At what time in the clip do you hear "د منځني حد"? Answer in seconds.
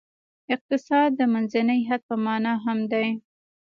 1.19-2.01